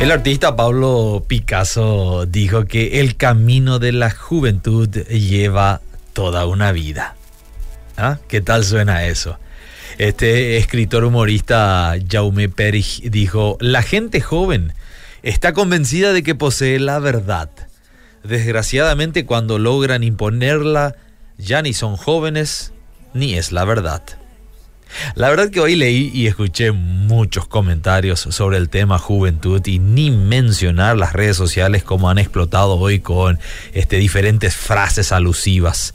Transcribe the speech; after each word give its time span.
El 0.00 0.12
artista 0.12 0.54
Pablo 0.54 1.24
Picasso 1.26 2.24
dijo 2.24 2.66
que 2.66 3.00
el 3.00 3.16
camino 3.16 3.80
de 3.80 3.90
la 3.90 4.12
juventud 4.12 4.88
lleva 4.88 5.80
toda 6.12 6.46
una 6.46 6.70
vida. 6.70 7.16
¿Ah? 7.96 8.18
¿Qué 8.28 8.40
tal 8.40 8.64
suena 8.64 9.06
eso? 9.06 9.40
Este 9.98 10.56
escritor 10.56 11.02
humorista 11.02 11.96
Jaume 12.08 12.48
Perich 12.48 13.02
dijo, 13.10 13.58
la 13.60 13.82
gente 13.82 14.20
joven 14.20 14.72
está 15.24 15.52
convencida 15.52 16.12
de 16.12 16.22
que 16.22 16.36
posee 16.36 16.78
la 16.78 17.00
verdad. 17.00 17.50
Desgraciadamente 18.22 19.26
cuando 19.26 19.58
logran 19.58 20.04
imponerla, 20.04 20.94
ya 21.38 21.60
ni 21.60 21.72
son 21.72 21.96
jóvenes 21.96 22.72
ni 23.14 23.34
es 23.34 23.50
la 23.50 23.64
verdad. 23.64 24.02
La 25.16 25.28
verdad 25.28 25.50
que 25.50 25.60
hoy 25.60 25.74
leí 25.74 26.10
y 26.14 26.28
escuché 26.28 26.70
muchos 27.08 27.46
comentarios 27.46 28.20
sobre 28.20 28.58
el 28.58 28.68
tema 28.68 28.98
juventud 28.98 29.66
y 29.66 29.78
ni 29.78 30.10
mencionar 30.10 30.96
las 30.98 31.14
redes 31.14 31.36
sociales 31.36 31.82
como 31.82 32.10
han 32.10 32.18
explotado 32.18 32.76
hoy 32.76 33.00
con 33.00 33.38
este, 33.72 33.96
diferentes 33.96 34.54
frases 34.54 35.10
alusivas. 35.10 35.94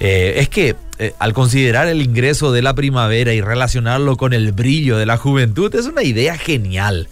Eh, 0.00 0.36
es 0.38 0.48
que 0.48 0.74
eh, 0.98 1.12
al 1.18 1.34
considerar 1.34 1.86
el 1.86 2.00
ingreso 2.00 2.50
de 2.50 2.62
la 2.62 2.74
primavera 2.74 3.34
y 3.34 3.42
relacionarlo 3.42 4.16
con 4.16 4.32
el 4.32 4.52
brillo 4.52 4.96
de 4.96 5.06
la 5.06 5.18
juventud 5.18 5.72
es 5.74 5.86
una 5.86 6.02
idea 6.02 6.38
genial. 6.38 7.08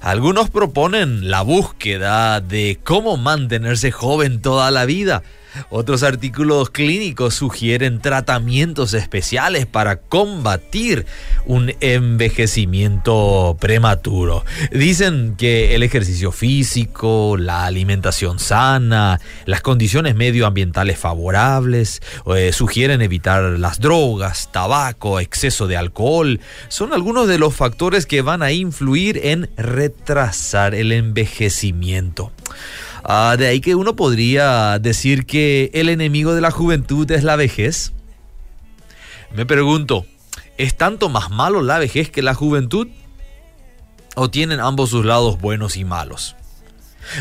Algunos 0.00 0.48
proponen 0.50 1.28
la 1.28 1.42
búsqueda 1.42 2.40
de 2.40 2.78
cómo 2.84 3.16
mantenerse 3.16 3.90
joven 3.90 4.40
toda 4.40 4.70
la 4.70 4.84
vida. 4.84 5.24
Otros 5.70 6.02
artículos 6.02 6.70
clínicos 6.70 7.34
sugieren 7.34 8.00
tratamientos 8.00 8.94
especiales 8.94 9.66
para 9.66 9.96
combatir 9.96 11.06
un 11.44 11.72
envejecimiento 11.80 13.56
prematuro. 13.60 14.44
Dicen 14.70 15.34
que 15.36 15.74
el 15.74 15.82
ejercicio 15.82 16.32
físico, 16.32 17.36
la 17.38 17.66
alimentación 17.66 18.38
sana, 18.38 19.20
las 19.44 19.60
condiciones 19.60 20.14
medioambientales 20.14 20.98
favorables, 20.98 22.02
eh, 22.34 22.52
sugieren 22.52 23.02
evitar 23.02 23.42
las 23.58 23.80
drogas, 23.80 24.50
tabaco, 24.52 25.20
exceso 25.20 25.66
de 25.66 25.76
alcohol, 25.76 26.40
son 26.68 26.92
algunos 26.92 27.28
de 27.28 27.38
los 27.38 27.54
factores 27.54 28.06
que 28.06 28.22
van 28.22 28.42
a 28.42 28.52
influir 28.52 29.20
en 29.22 29.50
retrasar 29.56 30.74
el 30.74 30.92
envejecimiento. 30.92 32.32
Ah, 33.08 33.36
de 33.38 33.46
ahí 33.46 33.60
que 33.60 33.76
uno 33.76 33.94
podría 33.94 34.80
decir 34.80 35.26
que 35.26 35.70
el 35.74 35.88
enemigo 35.88 36.34
de 36.34 36.40
la 36.40 36.50
juventud 36.50 37.08
es 37.12 37.22
la 37.22 37.36
vejez. 37.36 37.92
Me 39.32 39.46
pregunto, 39.46 40.04
¿es 40.58 40.76
tanto 40.76 41.08
más 41.08 41.30
malo 41.30 41.62
la 41.62 41.78
vejez 41.78 42.10
que 42.10 42.20
la 42.20 42.34
juventud? 42.34 42.88
¿O 44.16 44.28
tienen 44.28 44.58
ambos 44.58 44.90
sus 44.90 45.04
lados 45.04 45.40
buenos 45.40 45.76
y 45.76 45.84
malos? 45.84 46.34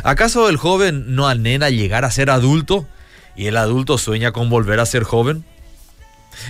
¿Acaso 0.04 0.50
el 0.50 0.58
joven 0.58 1.14
no 1.14 1.28
anhela 1.28 1.70
llegar 1.70 2.04
a 2.04 2.10
ser 2.10 2.32
adulto 2.32 2.88
y 3.36 3.46
el 3.46 3.56
adulto 3.56 4.00
sueña 4.00 4.32
con 4.32 4.50
volver 4.50 4.80
a 4.80 4.88
ser 4.88 5.04
joven? 5.04 5.46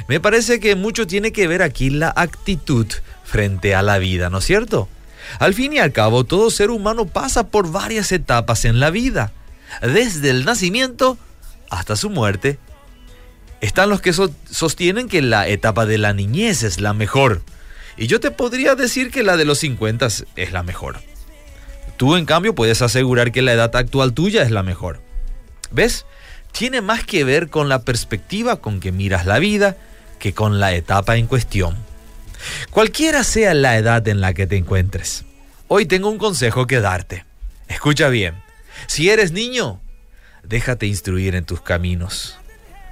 Me 0.07 0.21
parece 0.21 0.61
que 0.61 0.77
mucho 0.77 1.07
tiene 1.07 1.33
que 1.33 1.49
ver 1.49 1.61
aquí 1.61 1.89
la 1.89 2.13
actitud 2.15 2.87
frente 3.25 3.75
a 3.75 3.81
la 3.81 3.97
vida, 3.97 4.29
¿no 4.29 4.37
es 4.37 4.45
cierto? 4.45 4.87
Al 5.39 5.53
fin 5.53 5.73
y 5.73 5.79
al 5.79 5.91
cabo, 5.91 6.23
todo 6.23 6.49
ser 6.49 6.69
humano 6.69 7.05
pasa 7.05 7.47
por 7.47 7.71
varias 7.71 8.11
etapas 8.11 8.65
en 8.65 8.79
la 8.79 8.89
vida, 8.89 9.31
desde 9.81 10.29
el 10.29 10.45
nacimiento 10.45 11.17
hasta 11.69 11.95
su 11.95 12.09
muerte. 12.09 12.59
Están 13.61 13.89
los 13.89 14.01
que 14.01 14.13
sostienen 14.13 15.07
que 15.07 15.21
la 15.21 15.47
etapa 15.47 15.85
de 15.85 15.97
la 15.97 16.13
niñez 16.13 16.63
es 16.63 16.79
la 16.79 16.93
mejor, 16.93 17.41
y 17.97 18.07
yo 18.07 18.19
te 18.19 18.31
podría 18.31 18.75
decir 18.75 19.11
que 19.11 19.23
la 19.23 19.37
de 19.37 19.45
los 19.45 19.59
50 19.59 20.07
es 20.35 20.51
la 20.51 20.63
mejor. 20.63 20.99
Tú, 21.97 22.15
en 22.15 22.25
cambio, 22.25 22.55
puedes 22.55 22.81
asegurar 22.81 23.31
que 23.31 23.41
la 23.41 23.53
edad 23.53 23.75
actual 23.75 24.13
tuya 24.13 24.43
es 24.43 24.51
la 24.51 24.63
mejor. 24.63 24.99
¿Ves? 25.71 26.05
Tiene 26.51 26.81
más 26.81 27.05
que 27.05 27.23
ver 27.23 27.49
con 27.49 27.69
la 27.69 27.83
perspectiva 27.83 28.57
con 28.57 28.79
que 28.79 28.91
miras 28.91 29.25
la 29.25 29.39
vida 29.39 29.77
que 30.19 30.33
con 30.33 30.59
la 30.59 30.73
etapa 30.73 31.17
en 31.17 31.27
cuestión. 31.27 31.75
Cualquiera 32.71 33.23
sea 33.23 33.53
la 33.53 33.77
edad 33.77 34.07
en 34.07 34.21
la 34.21 34.33
que 34.33 34.47
te 34.47 34.57
encuentres, 34.57 35.25
hoy 35.67 35.85
tengo 35.85 36.09
un 36.09 36.17
consejo 36.17 36.67
que 36.67 36.79
darte. 36.79 37.25
Escucha 37.67 38.09
bien, 38.09 38.35
si 38.87 39.09
eres 39.09 39.31
niño, 39.31 39.81
déjate 40.43 40.85
instruir 40.85 41.35
en 41.35 41.45
tus 41.45 41.61
caminos, 41.61 42.37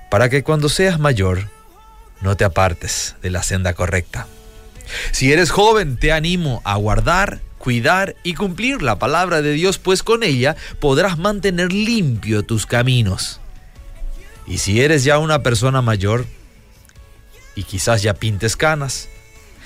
para 0.09 0.29
que 0.29 0.43
cuando 0.43 0.69
seas 0.69 0.99
mayor 0.99 1.49
no 2.21 2.37
te 2.37 2.43
apartes 2.43 3.15
de 3.21 3.29
la 3.29 3.43
senda 3.43 3.73
correcta. 3.73 4.27
Si 5.11 5.31
eres 5.31 5.51
joven, 5.51 5.97
te 5.97 6.11
animo 6.11 6.61
a 6.65 6.75
guardar, 6.75 7.41
cuidar 7.57 8.15
y 8.23 8.33
cumplir 8.33 8.81
la 8.81 8.99
palabra 8.99 9.41
de 9.41 9.53
Dios, 9.53 9.77
pues 9.77 10.03
con 10.03 10.23
ella 10.23 10.55
podrás 10.79 11.17
mantener 11.17 11.71
limpio 11.71 12.43
tus 12.43 12.65
caminos. 12.65 13.39
Y 14.47 14.57
si 14.57 14.81
eres 14.81 15.03
ya 15.03 15.19
una 15.19 15.43
persona 15.43 15.81
mayor, 15.81 16.25
y 17.55 17.63
quizás 17.63 18.01
ya 18.01 18.13
pintes 18.13 18.57
canas, 18.57 19.07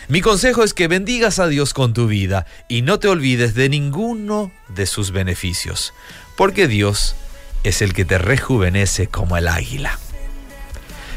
mi 0.07 0.21
consejo 0.21 0.63
es 0.63 0.73
que 0.73 0.87
bendigas 0.87 1.37
a 1.39 1.47
Dios 1.47 1.73
con 1.73 1.93
tu 1.93 2.07
vida 2.07 2.45
y 2.69 2.81
no 2.81 2.97
te 2.97 3.09
olvides 3.09 3.55
de 3.55 3.67
ninguno 3.67 4.51
de 4.69 4.85
sus 4.85 5.11
beneficios, 5.11 5.93
porque 6.37 6.67
Dios 6.67 7.15
es 7.63 7.81
el 7.81 7.93
que 7.93 8.05
te 8.05 8.17
rejuvenece 8.17 9.07
como 9.07 9.35
el 9.35 9.49
águila. 9.49 9.99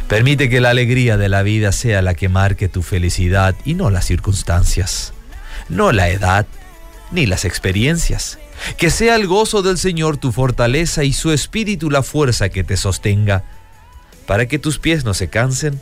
Permite 0.08 0.48
que 0.48 0.60
la 0.60 0.70
alegría 0.70 1.16
de 1.16 1.28
la 1.28 1.42
vida 1.44 1.70
sea 1.70 2.02
la 2.02 2.14
que 2.14 2.28
marque 2.28 2.68
tu 2.68 2.82
felicidad 2.82 3.54
y 3.64 3.74
no 3.74 3.90
las 3.90 4.06
circunstancias, 4.06 5.12
no 5.68 5.92
la 5.92 6.08
edad 6.08 6.46
ni 7.12 7.26
las 7.26 7.44
experiencias. 7.44 8.40
Que 8.76 8.90
sea 8.90 9.14
el 9.14 9.28
gozo 9.28 9.62
del 9.62 9.78
Señor 9.78 10.16
tu 10.16 10.32
fortaleza 10.32 11.04
y 11.04 11.12
su 11.12 11.30
espíritu 11.30 11.90
la 11.90 12.02
fuerza 12.02 12.48
que 12.48 12.64
te 12.64 12.76
sostenga, 12.76 13.44
para 14.26 14.46
que 14.46 14.58
tus 14.58 14.80
pies 14.80 15.04
no 15.04 15.14
se 15.14 15.28
cansen 15.28 15.80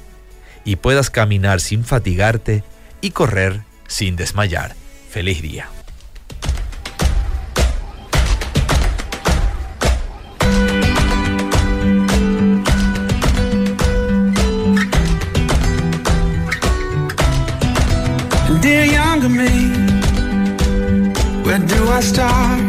y 0.64 0.76
puedas 0.76 1.08
caminar 1.08 1.62
sin 1.62 1.82
fatigarte 1.82 2.62
y 3.00 3.10
correr 3.10 3.62
sin 3.86 4.16
desmayar. 4.16 4.74
Feliz 5.10 5.42
día. 5.42 5.68
Dear 18.60 18.86
younger 18.86 19.28
me, 19.28 19.70
where 21.44 21.58
do 21.58 21.90
I 21.90 22.00
start? 22.00 22.60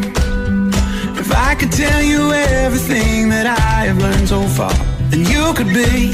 If 1.18 1.32
I 1.34 1.56
could 1.56 1.72
tell 1.72 2.02
you 2.02 2.32
everything 2.32 3.30
that 3.30 3.46
I 3.46 3.88
have 3.88 3.98
learned 3.98 4.30
so 4.30 4.42
far, 4.44 4.74
then 5.10 5.26
you 5.26 5.54
could 5.54 5.74
be 5.74 6.12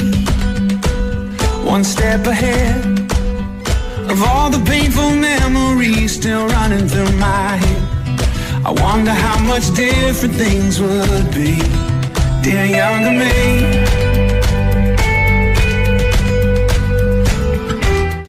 one 1.64 1.84
step 1.84 2.26
ahead 2.26 3.05
of 4.16 4.22
all 4.22 4.48
the 4.50 4.64
painful 4.64 5.10
memories 5.10 6.14
still 6.14 6.46
running 6.46 6.88
through 6.88 7.12
my 7.18 7.56
head. 7.62 7.82
I 8.64 8.70
wonder 8.70 9.12
how 9.12 9.38
much 9.44 9.74
different 9.74 10.34
things 10.34 10.80
would 10.80 11.26
be. 11.34 11.58
Dear 12.42 12.64
younger 12.64 13.12
me. 13.22 13.75